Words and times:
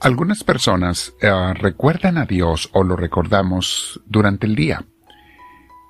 Algunas 0.00 0.44
personas 0.44 1.12
eh, 1.20 1.30
recuerdan 1.54 2.18
a 2.18 2.24
Dios 2.24 2.70
o 2.72 2.84
lo 2.84 2.94
recordamos 2.94 4.00
durante 4.06 4.46
el 4.46 4.54
día. 4.54 4.84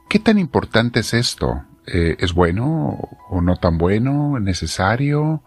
¿Qué 0.08 0.18
tan 0.18 0.38
importante 0.38 1.00
es 1.00 1.12
esto? 1.12 1.64
Eh, 1.86 2.16
¿Es 2.18 2.32
bueno 2.32 2.98
o 3.28 3.40
no 3.42 3.56
tan 3.56 3.76
bueno? 3.76 4.40
¿Necesario? 4.40 5.42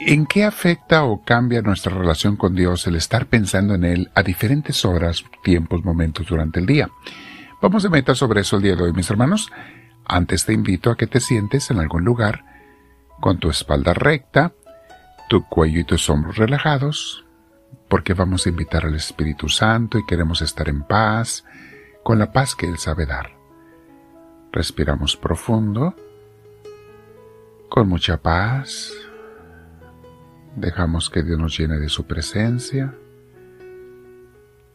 ¿En 0.00 0.26
qué 0.26 0.44
afecta 0.44 1.04
o 1.04 1.24
cambia 1.24 1.62
nuestra 1.62 1.94
relación 1.94 2.36
con 2.36 2.56
Dios 2.56 2.86
el 2.88 2.96
estar 2.96 3.26
pensando 3.26 3.74
en 3.74 3.84
Él 3.84 4.10
a 4.14 4.22
diferentes 4.24 4.84
horas, 4.84 5.24
tiempos, 5.44 5.84
momentos 5.84 6.26
durante 6.26 6.58
el 6.58 6.66
día? 6.66 6.90
Vamos 7.62 7.84
a 7.84 7.90
meter 7.90 8.16
sobre 8.16 8.40
eso 8.40 8.56
el 8.56 8.62
día 8.62 8.74
de 8.74 8.82
hoy, 8.82 8.92
mis 8.92 9.08
hermanos. 9.08 9.50
Antes 10.04 10.44
te 10.44 10.52
invito 10.52 10.90
a 10.90 10.96
que 10.96 11.06
te 11.06 11.20
sientes 11.20 11.70
en 11.70 11.78
algún 11.78 12.04
lugar 12.04 12.44
con 13.20 13.38
tu 13.38 13.50
espalda 13.50 13.94
recta, 13.94 14.52
tu 15.28 15.44
cuello 15.44 15.80
y 15.80 15.84
tus 15.84 16.10
hombros 16.10 16.36
relajados, 16.36 17.25
porque 17.88 18.14
vamos 18.14 18.46
a 18.46 18.48
invitar 18.48 18.84
al 18.84 18.94
Espíritu 18.94 19.48
Santo 19.48 19.98
y 19.98 20.06
queremos 20.06 20.42
estar 20.42 20.68
en 20.68 20.82
paz, 20.82 21.44
con 22.02 22.18
la 22.18 22.32
paz 22.32 22.54
que 22.54 22.66
Él 22.66 22.78
sabe 22.78 23.06
dar. 23.06 23.36
Respiramos 24.52 25.16
profundo, 25.16 25.94
con 27.68 27.88
mucha 27.88 28.16
paz. 28.16 28.92
Dejamos 30.56 31.10
que 31.10 31.22
Dios 31.22 31.38
nos 31.38 31.56
llene 31.58 31.78
de 31.78 31.88
su 31.88 32.06
presencia. 32.06 32.94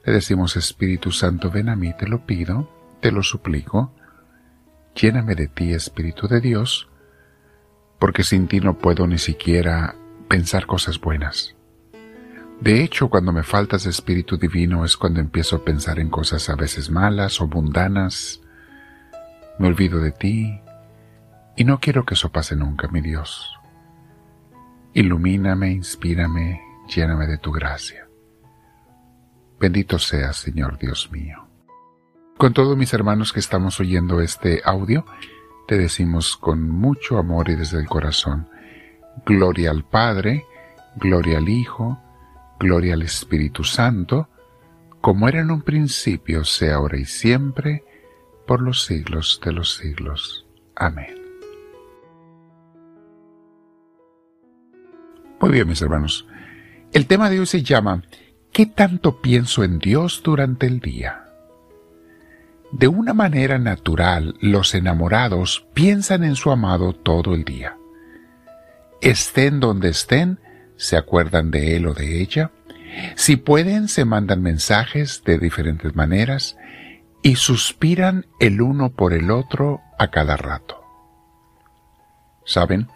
Le 0.05 0.13
decimos, 0.13 0.55
Espíritu 0.55 1.11
Santo, 1.11 1.49
ven 1.49 1.69
a 1.69 1.75
mí, 1.75 1.93
te 1.97 2.07
lo 2.07 2.25
pido, 2.25 2.69
te 3.01 3.11
lo 3.11 3.23
suplico. 3.23 3.93
Lléname 4.95 5.35
de 5.35 5.47
ti, 5.47 5.73
Espíritu 5.73 6.27
de 6.27 6.41
Dios, 6.41 6.89
porque 7.99 8.23
sin 8.23 8.47
ti 8.47 8.59
no 8.59 8.77
puedo 8.77 9.07
ni 9.07 9.17
siquiera 9.17 9.95
pensar 10.27 10.65
cosas 10.65 10.99
buenas. 10.99 11.55
De 12.61 12.83
hecho, 12.83 13.09
cuando 13.09 13.33
me 13.33 13.41
faltas 13.41 13.87
Espíritu 13.87 14.37
Divino 14.37 14.85
es 14.85 14.95
cuando 14.95 15.19
empiezo 15.19 15.55
a 15.55 15.65
pensar 15.65 15.97
en 15.97 16.09
cosas 16.09 16.47
a 16.47 16.55
veces 16.55 16.91
malas 16.91 17.41
o 17.41 17.47
mundanas. 17.47 18.39
Me 19.57 19.67
olvido 19.67 19.99
de 19.99 20.11
ti 20.11 20.61
y 21.55 21.63
no 21.63 21.79
quiero 21.79 22.05
que 22.05 22.13
eso 22.13 22.31
pase 22.31 22.55
nunca, 22.55 22.87
mi 22.87 23.01
Dios. 23.01 23.57
Ilumíname, 24.93 25.71
inspírame, 25.71 26.61
lléname 26.87 27.25
de 27.25 27.39
tu 27.39 27.51
gracia. 27.51 28.07
Bendito 29.59 29.97
seas, 29.97 30.37
Señor 30.37 30.77
Dios 30.77 31.11
mío. 31.11 31.47
Con 32.37 32.53
todos 32.53 32.77
mis 32.77 32.93
hermanos 32.93 33.33
que 33.33 33.39
estamos 33.39 33.79
oyendo 33.79 34.21
este 34.21 34.61
audio, 34.63 35.03
te 35.67 35.79
decimos 35.79 36.37
con 36.37 36.69
mucho 36.69 37.17
amor 37.17 37.49
y 37.49 37.55
desde 37.55 37.79
el 37.79 37.87
corazón, 37.87 38.47
gloria 39.25 39.71
al 39.71 39.83
Padre, 39.83 40.45
gloria 40.97 41.39
al 41.39 41.49
Hijo, 41.49 41.99
Gloria 42.61 42.93
al 42.93 43.01
Espíritu 43.01 43.63
Santo, 43.63 44.29
como 45.01 45.27
era 45.27 45.39
en 45.39 45.49
un 45.49 45.63
principio, 45.63 46.45
sea 46.45 46.75
ahora 46.75 46.99
y 46.99 47.05
siempre, 47.05 47.83
por 48.45 48.61
los 48.61 48.85
siglos 48.85 49.41
de 49.43 49.51
los 49.51 49.73
siglos. 49.73 50.45
Amén. 50.75 51.19
Muy 55.39 55.49
bien, 55.49 55.67
mis 55.67 55.81
hermanos. 55.81 56.27
El 56.93 57.07
tema 57.07 57.31
de 57.31 57.39
hoy 57.39 57.47
se 57.47 57.63
llama 57.63 58.03
¿Qué 58.51 58.67
tanto 58.67 59.21
pienso 59.21 59.63
en 59.63 59.79
Dios 59.79 60.21
durante 60.23 60.67
el 60.67 60.81
día? 60.81 61.25
De 62.71 62.87
una 62.87 63.15
manera 63.15 63.57
natural, 63.57 64.35
los 64.39 64.75
enamorados 64.75 65.65
piensan 65.73 66.23
en 66.23 66.35
su 66.35 66.51
amado 66.51 66.93
todo 66.93 67.33
el 67.33 67.43
día. 67.43 67.75
Estén 69.01 69.59
donde 69.59 69.89
estén, 69.89 70.37
se 70.81 70.97
acuerdan 70.97 71.51
de 71.51 71.77
él 71.77 71.85
o 71.85 71.93
de 71.93 72.21
ella. 72.21 72.49
Si 73.15 73.35
pueden, 73.35 73.87
se 73.87 74.03
mandan 74.03 74.41
mensajes 74.41 75.23
de 75.23 75.37
diferentes 75.37 75.95
maneras 75.95 76.57
y 77.21 77.35
suspiran 77.35 78.25
el 78.39 78.61
uno 78.61 78.91
por 78.91 79.13
el 79.13 79.29
otro 79.29 79.81
a 79.99 80.09
cada 80.09 80.37
rato. 80.37 80.83
¿Saben? 82.45 82.87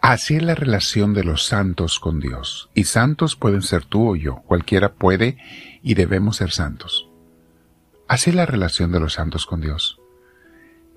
Así 0.00 0.36
es 0.36 0.42
la 0.42 0.54
relación 0.54 1.12
de 1.12 1.22
los 1.22 1.44
santos 1.44 2.00
con 2.00 2.18
Dios. 2.18 2.70
Y 2.74 2.84
santos 2.84 3.36
pueden 3.36 3.60
ser 3.60 3.84
tú 3.84 4.12
o 4.12 4.16
yo. 4.16 4.36
Cualquiera 4.46 4.94
puede 4.94 5.36
y 5.82 5.94
debemos 5.94 6.38
ser 6.38 6.50
santos. 6.50 7.10
Así 8.08 8.30
es 8.30 8.36
la 8.36 8.46
relación 8.46 8.90
de 8.90 9.00
los 9.00 9.12
santos 9.12 9.44
con 9.44 9.60
Dios. 9.60 10.00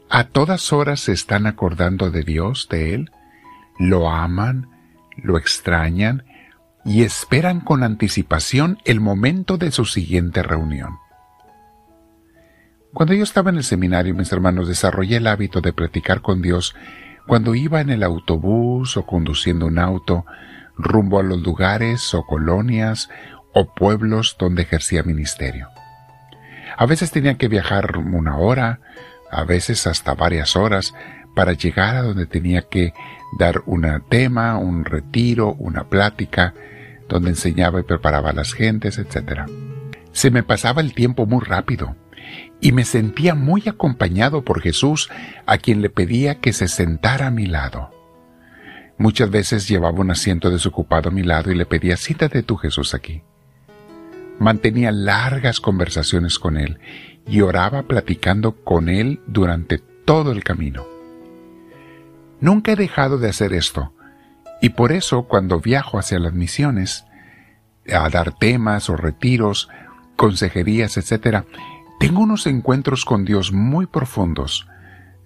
A 0.10 0.30
todas 0.30 0.72
horas 0.72 1.02
se 1.02 1.12
están 1.12 1.46
acordando 1.46 2.10
de 2.10 2.24
Dios, 2.24 2.70
de 2.70 2.94
Él, 2.94 3.12
lo 3.78 4.10
aman, 4.10 4.70
lo 5.18 5.38
extrañan 5.38 6.24
y 6.84 7.04
esperan 7.04 7.60
con 7.60 7.84
anticipación 7.84 8.78
el 8.86 9.00
momento 9.00 9.58
de 9.58 9.72
su 9.72 9.86
siguiente 9.86 10.44
reunión. 10.44 10.98
Cuando 12.94 13.14
yo 13.14 13.24
estaba 13.24 13.50
en 13.52 13.58
el 13.58 13.64
seminario, 13.64 14.14
mis 14.14 14.32
hermanos, 14.32 14.68
desarrollé 14.68 15.18
el 15.18 15.28
hábito 15.28 15.62
de 15.62 15.72
practicar 15.72 16.22
con 16.22 16.42
Dios 16.42 16.76
cuando 17.26 17.56
iba 17.56 17.80
en 17.80 17.90
el 17.90 18.04
autobús 18.04 18.98
o 18.98 19.06
conduciendo 19.06 19.68
un 19.68 19.80
auto 19.80 20.26
rumbo 20.76 21.20
a 21.20 21.24
los 21.24 21.42
lugares 21.42 22.14
o 22.14 22.24
colonias 22.26 23.10
o 23.54 23.74
pueblos 23.74 24.36
donde 24.38 24.64
ejercía 24.64 25.04
ministerio. 25.04 25.70
A 26.78 26.86
veces 26.86 27.12
tenía 27.12 27.38
que 27.38 27.48
viajar 27.48 27.98
una 27.98 28.38
hora, 28.38 28.80
a 29.30 29.44
veces 29.44 29.88
hasta 29.88 30.14
varias 30.14 30.56
horas, 30.56 30.94
para 31.36 31.54
llegar 31.54 31.96
a 31.96 32.02
donde 32.02 32.26
tenía 32.26 32.64
que 32.64 32.94
dar 33.38 33.62
un 33.66 34.04
tema, 34.10 34.58
un 34.58 34.84
retiro, 34.84 35.54
una 35.54 35.86
plática, 35.86 36.54
donde 37.12 37.32
enseñaba 37.32 37.82
y 37.82 37.84
preparaba 37.84 38.30
a 38.30 38.34
las 38.34 38.54
gentes, 38.54 38.98
etc. 38.98 39.42
Se 40.14 40.32
me 40.32 40.44
pasaba 40.44 40.82
el 40.82 40.94
tiempo 40.94 41.26
muy 41.26 41.44
rápido 41.44 41.96
y 42.62 42.72
me 42.72 42.86
sentía 42.86 43.36
muy 43.36 43.64
acompañado 43.68 44.44
por 44.44 44.62
Jesús, 44.62 45.10
a 45.46 45.58
quien 45.58 45.82
le 45.82 45.90
pedía 45.90 46.40
que 46.40 46.54
se 46.54 46.68
sentara 46.68 47.28
a 47.28 47.32
mi 47.32 47.48
lado. 47.48 47.92
Muchas 48.98 49.30
veces 49.30 49.68
llevaba 49.68 50.00
un 50.00 50.12
asiento 50.12 50.50
desocupado 50.50 51.10
a 51.10 51.12
mi 51.12 51.24
lado 51.24 51.52
y 51.52 51.56
le 51.56 51.66
pedía, 51.66 51.98
siéntate 51.98 52.44
tú 52.44 52.56
Jesús 52.56 52.94
aquí. 52.94 53.24
Mantenía 54.40 54.92
largas 54.92 55.60
conversaciones 55.60 56.40
con 56.40 56.58
él 56.58 56.80
y 57.28 57.42
oraba 57.42 57.84
platicando 57.84 58.64
con 58.64 58.90
él 58.90 59.20
durante 59.28 59.80
todo 60.06 60.32
el 60.32 60.44
camino. 60.44 60.86
Nunca 62.40 62.72
he 62.72 62.76
dejado 62.76 63.18
de 63.18 63.30
hacer 63.30 63.54
esto, 63.54 63.94
y 64.62 64.70
por 64.70 64.92
eso 64.92 65.24
cuando 65.24 65.60
viajo 65.60 65.98
hacia 65.98 66.20
las 66.20 66.34
misiones, 66.34 67.06
a 67.92 68.08
dar 68.10 68.32
temas 68.32 68.90
o 68.90 68.96
retiros, 68.96 69.70
consejerías, 70.16 70.98
etc., 70.98 71.44
tengo 72.00 72.22
unos 72.22 72.48
encuentros 72.48 73.06
con 73.06 73.26
Dios 73.26 73.52
muy 73.52 73.86
profundos. 73.86 74.68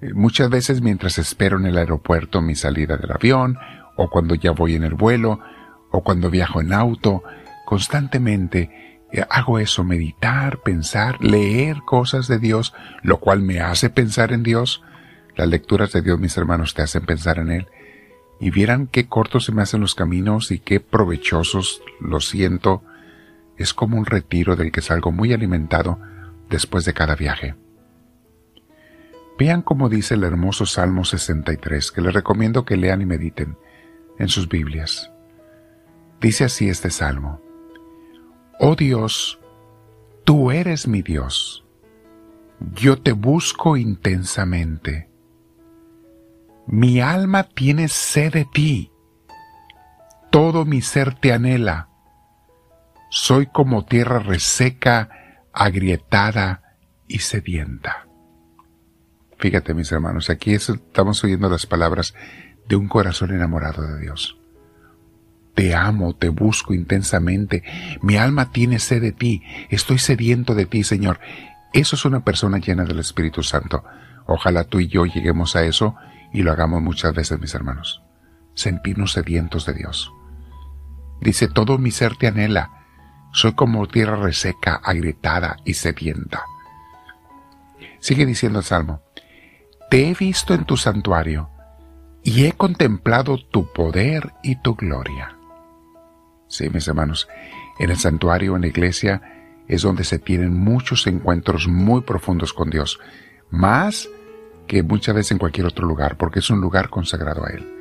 Eh, 0.01 0.13
muchas 0.13 0.49
veces 0.49 0.81
mientras 0.81 1.17
espero 1.17 1.57
en 1.57 1.65
el 1.65 1.77
aeropuerto 1.77 2.41
mi 2.41 2.55
salida 2.55 2.97
del 2.97 3.11
avión, 3.11 3.57
o 3.97 4.09
cuando 4.09 4.35
ya 4.35 4.51
voy 4.51 4.75
en 4.75 4.83
el 4.83 4.93
vuelo, 4.93 5.39
o 5.91 6.03
cuando 6.03 6.29
viajo 6.29 6.61
en 6.61 6.73
auto, 6.73 7.23
constantemente 7.65 8.99
eh, 9.11 9.25
hago 9.29 9.59
eso, 9.59 9.83
meditar, 9.83 10.61
pensar, 10.63 11.21
leer 11.21 11.77
cosas 11.85 12.27
de 12.27 12.39
Dios, 12.39 12.73
lo 13.03 13.19
cual 13.19 13.41
me 13.41 13.61
hace 13.61 13.89
pensar 13.89 14.33
en 14.33 14.43
Dios, 14.43 14.83
las 15.35 15.47
lecturas 15.47 15.91
de 15.91 16.01
Dios, 16.01 16.19
mis 16.19 16.35
hermanos, 16.37 16.73
te 16.73 16.81
hacen 16.81 17.05
pensar 17.05 17.39
en 17.39 17.51
Él. 17.51 17.67
Y 18.39 18.51
vieran 18.51 18.87
qué 18.87 19.07
cortos 19.07 19.45
se 19.45 19.51
me 19.51 19.61
hacen 19.61 19.81
los 19.81 19.95
caminos 19.95 20.51
y 20.51 20.59
qué 20.59 20.79
provechosos 20.79 21.81
los 21.99 22.27
siento. 22.27 22.83
Es 23.57 23.73
como 23.73 23.97
un 23.97 24.05
retiro 24.05 24.55
del 24.55 24.71
que 24.71 24.81
salgo 24.81 25.11
muy 25.11 25.33
alimentado 25.33 25.99
después 26.49 26.85
de 26.85 26.93
cada 26.93 27.15
viaje. 27.15 27.55
Vean 29.37 29.61
cómo 29.61 29.89
dice 29.89 30.13
el 30.13 30.23
hermoso 30.23 30.65
Salmo 30.65 31.03
63, 31.03 31.91
que 31.91 32.01
les 32.01 32.13
recomiendo 32.13 32.63
que 32.63 32.77
lean 32.77 33.01
y 33.01 33.05
mediten 33.05 33.57
en 34.17 34.29
sus 34.29 34.47
Biblias. 34.47 35.11
Dice 36.21 36.45
así 36.45 36.69
este 36.69 36.89
salmo. 36.89 37.41
Oh 38.59 38.75
Dios, 38.75 39.39
tú 40.23 40.51
eres 40.51 40.87
mi 40.87 41.01
Dios. 41.01 41.65
Yo 42.73 42.97
te 42.97 43.11
busco 43.11 43.75
intensamente. 43.75 45.09
Mi 46.67 46.99
alma 46.99 47.43
tiene 47.43 47.87
sed 47.87 48.33
de 48.33 48.45
ti. 48.45 48.91
Todo 50.31 50.65
mi 50.65 50.81
ser 50.81 51.15
te 51.15 51.31
anhela. 51.31 51.89
Soy 53.09 53.47
como 53.47 53.85
tierra 53.85 54.19
reseca, 54.19 55.09
agrietada 55.53 56.77
y 57.07 57.19
sedienta. 57.19 58.07
Fíjate, 59.37 59.73
mis 59.73 59.91
hermanos, 59.91 60.29
aquí 60.29 60.53
estamos 60.53 61.23
oyendo 61.23 61.49
las 61.49 61.65
palabras 61.65 62.13
de 62.67 62.75
un 62.75 62.87
corazón 62.87 63.31
enamorado 63.31 63.83
de 63.83 64.01
Dios. 64.01 64.37
Te 65.53 65.73
amo, 65.73 66.15
te 66.15 66.29
busco 66.29 66.73
intensamente. 66.73 67.63
Mi 68.01 68.17
alma 68.17 68.51
tiene 68.51 68.79
sed 68.79 69.01
de 69.01 69.11
ti. 69.13 69.41
Estoy 69.69 69.99
sediento 69.99 70.53
de 70.53 70.65
ti, 70.65 70.83
Señor. 70.83 71.19
Eso 71.75 71.97
es 71.97 72.05
una 72.05 72.23
persona 72.23 72.57
llena 72.59 72.85
del 72.85 72.99
Espíritu 72.99 73.43
Santo. 73.43 73.83
Ojalá 74.27 74.63
tú 74.63 74.79
y 74.79 74.87
yo 74.87 75.05
lleguemos 75.05 75.57
a 75.57 75.65
eso 75.65 75.93
y 76.31 76.41
lo 76.41 76.53
hagamos 76.53 76.81
muchas 76.81 77.13
veces, 77.13 77.37
mis 77.37 77.53
hermanos. 77.53 78.01
Sentirnos 78.53 79.11
sedientos 79.11 79.65
de 79.65 79.73
Dios. 79.73 80.09
Dice, 81.19 81.49
todo 81.49 81.77
mi 81.77 81.91
ser 81.91 82.15
te 82.15 82.27
anhela. 82.27 82.71
Soy 83.33 83.55
como 83.55 83.85
tierra 83.89 84.15
reseca, 84.15 84.79
agrietada 84.81 85.57
y 85.65 85.73
sedienta. 85.73 86.43
Sigue 87.99 88.25
diciendo 88.25 88.59
el 88.59 88.65
Salmo, 88.65 89.01
Te 89.89 90.09
he 90.09 90.13
visto 90.13 90.53
en 90.53 90.63
tu 90.63 90.77
santuario 90.77 91.49
y 92.23 92.45
he 92.45 92.53
contemplado 92.53 93.37
tu 93.37 93.73
poder 93.73 94.31
y 94.43 94.55
tu 94.61 94.75
gloria. 94.75 95.35
Sí, 96.47 96.69
mis 96.69 96.87
hermanos, 96.87 97.27
en 97.79 97.89
el 97.89 97.97
santuario, 97.97 98.55
en 98.55 98.61
la 98.61 98.67
iglesia, 98.67 99.34
es 99.67 99.81
donde 99.81 100.03
se 100.03 100.19
tienen 100.19 100.53
muchos 100.53 101.07
encuentros 101.07 101.67
muy 101.67 102.01
profundos 102.01 102.53
con 102.53 102.69
Dios, 102.69 102.99
más 103.49 104.09
que 104.67 104.83
muchas 104.83 105.15
veces 105.15 105.31
en 105.31 105.37
cualquier 105.37 105.67
otro 105.67 105.87
lugar, 105.87 106.17
porque 106.17 106.39
es 106.39 106.49
un 106.49 106.61
lugar 106.61 106.89
consagrado 106.89 107.45
a 107.45 107.49
Él. 107.49 107.71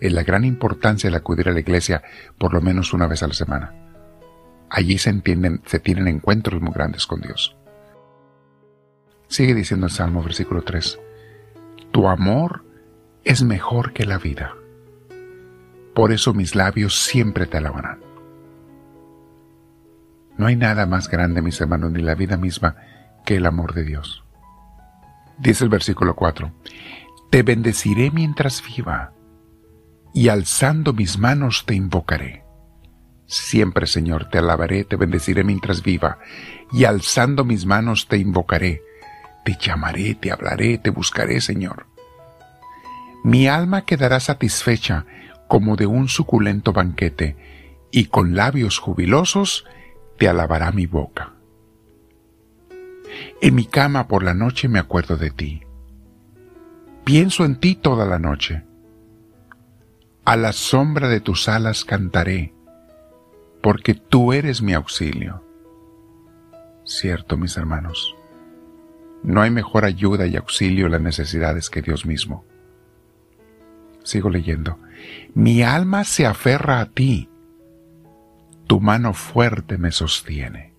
Es 0.00 0.12
la 0.12 0.22
gran 0.22 0.44
importancia 0.44 1.10
de 1.10 1.16
acudir 1.16 1.48
a 1.48 1.52
la 1.52 1.60
iglesia 1.60 2.02
por 2.38 2.54
lo 2.54 2.60
menos 2.60 2.92
una 2.92 3.06
vez 3.06 3.22
a 3.22 3.28
la 3.28 3.34
semana. 3.34 3.74
Allí 4.70 4.98
se 4.98 5.10
entienden, 5.10 5.62
se 5.66 5.80
tienen 5.80 6.08
encuentros 6.08 6.60
muy 6.60 6.72
grandes 6.72 7.06
con 7.06 7.20
Dios. 7.20 7.56
Sigue 9.26 9.54
diciendo 9.54 9.86
el 9.86 9.92
Salmo 9.92 10.22
versículo 10.22 10.62
3. 10.62 10.98
Tu 11.90 12.08
amor 12.08 12.64
es 13.24 13.42
mejor 13.42 13.92
que 13.92 14.06
la 14.06 14.18
vida. 14.18 14.54
Por 15.94 16.12
eso 16.12 16.32
mis 16.32 16.54
labios 16.54 16.94
siempre 16.94 17.46
te 17.46 17.56
alabarán. 17.56 18.07
No 20.38 20.46
hay 20.46 20.56
nada 20.56 20.86
más 20.86 21.08
grande, 21.08 21.42
mis 21.42 21.60
hermanos, 21.60 21.90
ni 21.92 22.00
la 22.00 22.14
vida 22.14 22.36
misma 22.36 22.76
que 23.26 23.36
el 23.36 23.46
amor 23.46 23.74
de 23.74 23.84
Dios. 23.84 24.24
Dice 25.36 25.64
el 25.64 25.70
versículo 25.70 26.14
4, 26.14 26.52
Te 27.28 27.42
bendeciré 27.42 28.12
mientras 28.12 28.62
viva, 28.64 29.12
y 30.14 30.28
alzando 30.28 30.92
mis 30.92 31.18
manos 31.18 31.64
te 31.66 31.74
invocaré. 31.74 32.44
Siempre, 33.26 33.86
Señor, 33.86 34.30
te 34.30 34.38
alabaré, 34.38 34.84
te 34.84 34.96
bendeciré 34.96 35.44
mientras 35.44 35.82
viva, 35.82 36.18
y 36.72 36.84
alzando 36.84 37.44
mis 37.44 37.66
manos 37.66 38.06
te 38.08 38.16
invocaré. 38.16 38.82
Te 39.44 39.56
llamaré, 39.60 40.14
te 40.14 40.30
hablaré, 40.30 40.78
te 40.78 40.90
buscaré, 40.90 41.40
Señor. 41.40 41.86
Mi 43.24 43.48
alma 43.48 43.84
quedará 43.84 44.20
satisfecha 44.20 45.04
como 45.48 45.76
de 45.76 45.86
un 45.86 46.08
suculento 46.08 46.72
banquete, 46.72 47.36
y 47.90 48.06
con 48.06 48.36
labios 48.36 48.78
jubilosos 48.78 49.64
te 50.18 50.28
alabará 50.28 50.72
mi 50.72 50.86
boca. 50.86 51.32
En 53.40 53.54
mi 53.54 53.64
cama 53.64 54.08
por 54.08 54.22
la 54.22 54.34
noche 54.34 54.68
me 54.68 54.78
acuerdo 54.78 55.16
de 55.16 55.30
ti. 55.30 55.62
Pienso 57.04 57.44
en 57.44 57.56
ti 57.56 57.76
toda 57.76 58.04
la 58.04 58.18
noche. 58.18 58.64
A 60.24 60.36
la 60.36 60.52
sombra 60.52 61.08
de 61.08 61.20
tus 61.20 61.48
alas 61.48 61.84
cantaré, 61.84 62.52
porque 63.62 63.94
tú 63.94 64.32
eres 64.32 64.60
mi 64.60 64.74
auxilio. 64.74 65.42
Cierto, 66.84 67.36
mis 67.36 67.56
hermanos, 67.56 68.14
no 69.22 69.40
hay 69.40 69.50
mejor 69.50 69.84
ayuda 69.84 70.26
y 70.26 70.36
auxilio 70.36 70.86
en 70.86 70.92
las 70.92 71.00
necesidades 71.00 71.70
que 71.70 71.80
Dios 71.80 72.04
mismo. 72.04 72.44
Sigo 74.02 74.30
leyendo. 74.30 74.78
Mi 75.34 75.62
alma 75.62 76.04
se 76.04 76.26
aferra 76.26 76.80
a 76.80 76.86
ti 76.86 77.28
tu 78.68 78.80
mano 78.80 79.14
fuerte 79.14 79.78
me 79.78 79.90
sostiene. 79.90 80.74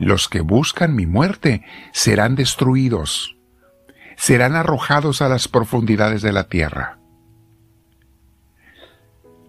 Los 0.00 0.28
que 0.28 0.40
buscan 0.40 0.96
mi 0.96 1.06
muerte 1.06 1.64
serán 1.92 2.34
destruidos, 2.34 3.36
serán 4.16 4.56
arrojados 4.56 5.22
a 5.22 5.28
las 5.28 5.46
profundidades 5.46 6.22
de 6.22 6.32
la 6.32 6.48
tierra. 6.48 6.98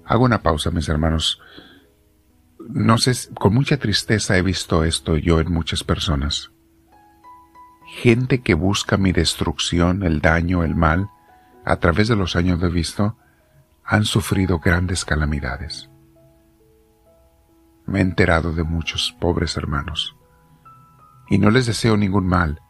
Hago 0.05 0.25
una 0.25 0.43
pausa, 0.43 0.69
mis 0.69 0.87
hermanos. 0.87 1.41
No 2.59 2.97
sé, 2.97 3.13
con 3.33 3.53
mucha 3.53 3.77
tristeza 3.77 4.37
he 4.37 4.41
visto 4.41 4.83
esto 4.83 5.17
yo 5.17 5.39
en 5.39 5.51
muchas 5.51 5.83
personas. 5.83 6.51
Gente 7.87 8.41
que 8.41 8.55
busca 8.55 8.97
mi 8.97 9.13
destrucción, 9.13 10.03
el 10.03 10.19
daño, 10.19 10.63
el 10.63 10.75
mal, 10.75 11.09
a 11.63 11.77
través 11.77 12.07
de 12.07 12.15
los 12.15 12.35
años 12.35 12.59
de 12.59 12.69
visto, 12.69 13.17
han 13.83 14.03
sufrido 14.03 14.59
grandes 14.59 15.05
calamidades. 15.05 15.89
Me 17.85 17.99
he 17.99 18.01
enterado 18.01 18.53
de 18.53 18.63
muchos 18.63 19.15
pobres 19.19 19.57
hermanos. 19.57 20.15
Y 21.29 21.37
no 21.37 21.51
les 21.51 21.65
deseo 21.65 21.97
ningún 21.97 22.27
mal. 22.27 22.61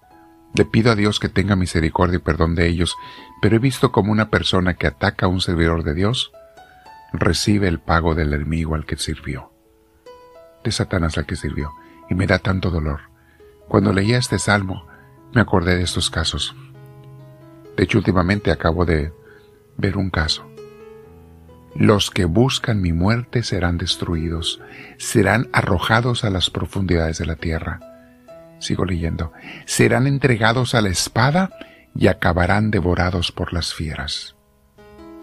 Le 0.54 0.66
pido 0.66 0.92
a 0.92 0.96
Dios 0.96 1.20
que 1.20 1.30
tenga 1.30 1.56
misericordia 1.56 2.18
y 2.18 2.22
perdón 2.22 2.56
de 2.56 2.68
ellos, 2.68 2.96
pero 3.42 3.56
he 3.58 3.60
visto 3.60 3.92
como 3.92 4.12
una 4.12 4.30
persona 4.30 4.76
que 4.76 4.88
ataca 4.88 5.26
a 5.26 5.30
un 5.30 5.42
servidor 5.42 5.84
de 5.84 5.94
Dios 5.94 6.32
recibe 7.20 7.68
el 7.68 7.80
pago 7.80 8.16
del 8.16 8.34
enemigo 8.34 8.76
al 8.76 8.86
que 8.86 8.98
sirvió. 8.98 9.52
De 10.64 10.72
Satanás 10.72 11.18
al 11.18 11.26
que 11.26 11.36
sirvió. 11.36 11.72
Y 12.10 12.16
me 12.16 12.28
da 12.28 12.40
tanto 12.40 12.70
dolor. 12.70 13.02
Cuando 13.68 13.92
leía 13.92 14.18
este 14.18 14.38
salmo, 14.38 14.86
me 15.34 15.42
acordé 15.42 15.76
de 15.76 15.84
estos 15.84 16.10
casos. 16.10 16.56
De 17.76 17.84
hecho, 17.84 17.98
últimamente 17.98 18.52
acabo 18.52 18.86
de 18.86 19.12
ver 19.78 19.98
un 19.98 20.10
caso. 20.10 20.48
Los 21.76 22.10
que 22.10 22.24
buscan 22.24 22.82
mi 22.82 22.94
muerte 22.94 23.44
serán 23.44 23.78
destruidos, 23.78 24.62
serán 24.98 25.50
arrojados 25.52 26.24
a 26.24 26.30
las 26.30 26.50
profundidades 26.50 27.18
de 27.18 27.26
la 27.26 27.36
tierra. 27.36 27.82
Sigo 28.60 28.86
leyendo. 28.86 29.34
Serán 29.66 30.08
entregados 30.08 30.74
a 30.74 30.82
la 30.82 30.90
espada 30.90 31.52
y 31.94 32.08
acabarán 32.08 32.72
devorados 32.72 33.34
por 33.34 33.52
las 33.52 33.74
fieras. 33.74 34.36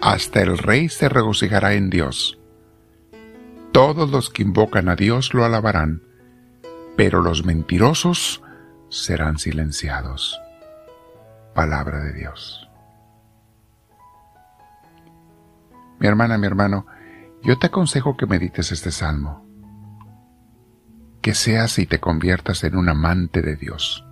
Hasta 0.03 0.43
el 0.43 0.59
rey 0.59 0.91
se 0.91 1.09
regocijará 1.09 1.73
en 1.73 1.89
Dios. 1.89 2.39
Todos 3.73 4.11
los 4.11 4.29
que 4.29 4.43
invocan 4.43 4.91
a 4.91 4.97
Dios 4.97 5.33
lo 5.33 5.47
alabarán, 5.47 6.03
pero 6.97 7.23
los 7.23 7.47
mentirosos 7.47 8.43
serán 8.91 9.39
silenciados. 9.39 10.39
Palabra 11.55 12.01
de 12.01 12.13
Dios. 12.13 12.69
Mi 16.03 16.09
hermana, 16.09 16.37
mi 16.37 16.49
hermano, 16.49 16.85
yo 17.45 17.61
te 17.61 17.69
aconsejo 17.69 18.17
que 18.17 18.27
medites 18.27 18.73
este 18.73 18.91
salmo. 18.91 19.47
Que 21.21 21.33
seas 21.33 21.79
y 21.79 21.87
te 21.87 22.01
conviertas 22.01 22.65
en 22.65 22.77
un 22.77 22.89
amante 22.89 23.41
de 23.41 23.55
Dios. 23.55 24.05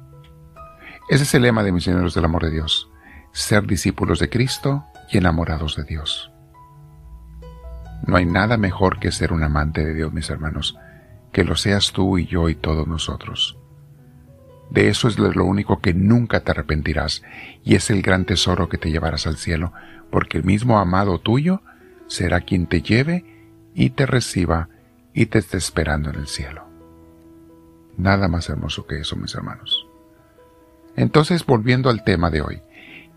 Ese 1.09 1.25
es 1.25 1.35
el 1.35 1.43
lema 1.43 1.65
de 1.65 1.73
Misioneros 1.73 2.15
del 2.15 2.27
Amor 2.27 2.45
de 2.45 2.53
Dios. 2.53 2.89
Ser 3.33 3.67
discípulos 3.67 4.21
de 4.21 4.31
Cristo 4.31 4.85
y 5.11 5.19
enamorados 5.19 5.75
de 5.75 5.83
Dios. 5.83 6.31
No 8.07 8.17
hay 8.17 8.25
nada 8.25 8.57
mejor 8.57 9.01
que 9.01 9.11
ser 9.11 9.33
un 9.33 9.43
amante 9.43 9.85
de 9.85 9.93
Dios, 9.93 10.13
mis 10.13 10.31
hermanos, 10.31 10.79
que 11.33 11.43
lo 11.43 11.57
seas 11.57 11.91
tú 11.91 12.19
y 12.19 12.27
yo 12.27 12.49
y 12.49 12.55
todos 12.55 12.87
nosotros. 12.87 13.59
De 14.71 14.91
eso 14.91 15.09
es 15.09 15.19
lo 15.19 15.45
único 15.45 15.81
que 15.81 15.93
nunca 15.93 16.45
te 16.45 16.53
arrepentirás, 16.53 17.25
y 17.65 17.75
es 17.75 17.91
el 17.91 18.01
gran 18.01 18.27
tesoro 18.27 18.69
que 18.69 18.79
te 18.79 18.93
llevarás 18.93 19.27
al 19.27 19.39
cielo, 19.39 19.73
porque 20.13 20.39
el 20.39 20.45
mismo 20.45 20.79
amado 20.79 21.19
tuyo 21.19 21.63
será 22.11 22.41
quien 22.41 22.67
te 22.67 22.83
lleve 22.83 23.25
y 23.73 23.91
te 23.91 24.05
reciba 24.05 24.69
y 25.15 25.27
te 25.27 25.39
esté 25.39 25.57
esperando 25.57 26.11
en 26.11 26.17
el 26.17 26.27
cielo. 26.27 26.67
Nada 27.97 28.27
más 28.27 28.49
hermoso 28.49 28.87
que 28.87 28.99
eso, 28.99 29.15
mis 29.15 29.35
hermanos. 29.35 29.87
Entonces, 30.97 31.47
volviendo 31.47 31.89
al 31.89 32.03
tema 32.03 32.31
de 32.31 32.43
hoy, 32.43 32.63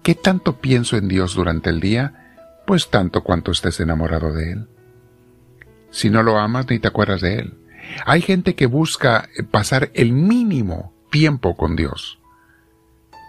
¿qué 0.04 0.14
tanto 0.14 0.60
pienso 0.60 0.96
en 0.96 1.08
Dios 1.08 1.34
durante 1.34 1.72
el 1.72 1.80
día? 1.80 2.62
Pues 2.68 2.92
tanto 2.92 3.24
cuanto 3.24 3.52
estés 3.52 3.80
enamorado 3.80 4.32
de 4.32 4.52
Él. 4.52 4.68
Si 5.90 6.12
no 6.12 6.22
lo 6.22 6.38
amas, 6.38 6.70
ni 6.70 6.78
te 6.78 6.88
acuerdas 6.88 7.22
de 7.22 7.40
Él. 7.40 7.58
Hay 8.06 8.22
gente 8.22 8.54
que 8.54 8.68
busca 8.68 9.28
pasar 9.50 9.90
el 9.96 10.14
mínimo 10.14 10.94
tiempo 11.10 11.58
con 11.58 11.76
Dios. 11.76 12.20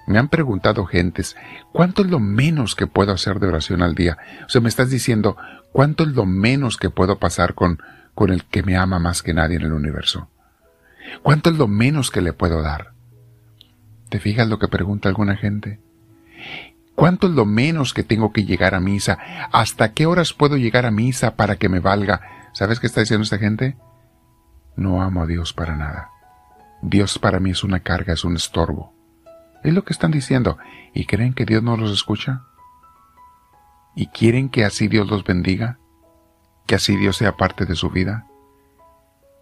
Me 0.06 0.18
han 0.18 0.28
preguntado 0.28 0.84
gentes, 0.84 1.36
¿cuánto 1.72 2.02
es 2.02 2.10
lo 2.10 2.20
menos 2.20 2.74
que 2.74 2.86
puedo 2.86 3.12
hacer 3.12 3.40
de 3.40 3.48
oración 3.48 3.82
al 3.82 3.94
día? 3.94 4.18
O 4.46 4.48
sea, 4.48 4.60
me 4.60 4.68
estás 4.68 4.90
diciendo, 4.90 5.36
¿cuánto 5.72 6.04
es 6.04 6.10
lo 6.10 6.26
menos 6.26 6.76
que 6.76 6.90
puedo 6.90 7.18
pasar 7.18 7.54
con, 7.54 7.78
con 8.14 8.30
el 8.30 8.44
que 8.44 8.62
me 8.62 8.76
ama 8.76 8.98
más 8.98 9.22
que 9.22 9.32
nadie 9.32 9.56
en 9.56 9.62
el 9.62 9.72
universo? 9.72 10.28
¿Cuánto 11.22 11.50
es 11.50 11.56
lo 11.56 11.68
menos 11.68 12.10
que 12.10 12.20
le 12.20 12.32
puedo 12.32 12.60
dar? 12.60 12.92
¿Te 14.10 14.20
fijas 14.20 14.48
lo 14.48 14.58
que 14.58 14.68
pregunta 14.68 15.08
alguna 15.08 15.36
gente? 15.36 15.80
¿Cuánto 16.94 17.26
es 17.26 17.32
lo 17.32 17.44
menos 17.44 17.92
que 17.92 18.04
tengo 18.04 18.32
que 18.32 18.44
llegar 18.44 18.74
a 18.74 18.80
misa? 18.80 19.18
¿Hasta 19.52 19.92
qué 19.92 20.06
horas 20.06 20.32
puedo 20.32 20.56
llegar 20.56 20.86
a 20.86 20.90
misa 20.90 21.34
para 21.34 21.56
que 21.56 21.68
me 21.68 21.80
valga? 21.80 22.20
¿Sabes 22.52 22.78
qué 22.78 22.86
está 22.86 23.00
diciendo 23.00 23.24
esta 23.24 23.38
gente? 23.38 23.76
No 24.76 25.02
amo 25.02 25.22
a 25.22 25.26
Dios 25.26 25.52
para 25.52 25.76
nada. 25.76 26.10
Dios 26.82 27.18
para 27.18 27.40
mí 27.40 27.50
es 27.50 27.64
una 27.64 27.80
carga, 27.80 28.12
es 28.12 28.24
un 28.24 28.36
estorbo. 28.36 28.93
Es 29.64 29.72
lo 29.72 29.82
que 29.82 29.94
están 29.94 30.12
diciendo. 30.12 30.58
¿Y 30.92 31.06
creen 31.06 31.32
que 31.32 31.46
Dios 31.46 31.62
no 31.62 31.76
los 31.76 31.90
escucha? 31.90 32.42
¿Y 33.96 34.08
quieren 34.08 34.50
que 34.50 34.64
así 34.64 34.88
Dios 34.88 35.08
los 35.08 35.24
bendiga? 35.24 35.78
¿Que 36.66 36.74
así 36.74 36.96
Dios 36.96 37.16
sea 37.16 37.36
parte 37.36 37.64
de 37.64 37.74
su 37.74 37.90
vida? 37.90 38.26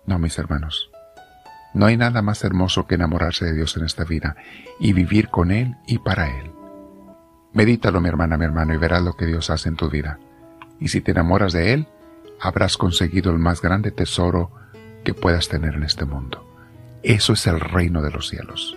No, 0.07 0.19
mis 0.19 0.39
hermanos. 0.39 0.91
No 1.75 1.87
hay 1.87 1.97
nada 1.97 2.23
más 2.23 2.45
hermoso 2.45 2.87
que 2.87 2.95
enamorarse 2.95 3.47
de 3.47 3.55
Dios 3.55 3.77
en 3.77 3.85
esta 3.85 4.05
vida 4.05 4.37
y 4.79 4.93
vivir 4.93 5.29
con 5.29 5.51
Él 5.51 5.77
y 5.87 5.99
para 5.99 6.29
Él. 6.39 6.53
Medítalo, 7.53 8.01
mi 8.01 8.09
hermana, 8.09 8.37
mi 8.37 8.45
hermano, 8.45 8.75
y 8.75 8.77
verás 8.77 9.03
lo 9.03 9.15
que 9.15 9.27
Dios 9.27 9.51
hace 9.51 9.71
en 9.71 9.77
tu 9.77 9.91
vida. 9.91 10.19
Y 10.79 10.89
si 10.89 11.01
te 11.01 11.11
enamoras 11.11 11.53
de 11.53 11.73
Él, 11.73 11.89
habrás 12.41 12.77
conseguido 12.77 13.33
el 13.33 13.39
más 13.39 13.61
grande 13.61 13.91
tesoro 13.91 14.53
que 15.05 15.15
puedas 15.15 15.49
tener 15.49 15.75
en 15.75 15.83
este 15.83 16.05
mundo. 16.05 16.47
Eso 17.03 17.33
es 17.33 17.47
el 17.49 17.59
reino 17.59 18.03
de 18.03 18.11
los 18.11 18.29
cielos. 18.29 18.77